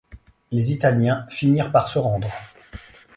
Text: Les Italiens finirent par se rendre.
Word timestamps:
Les 0.49 0.71
Italiens 0.71 1.27
finirent 1.29 1.71
par 1.71 1.87
se 1.87 1.99
rendre. 1.99 2.31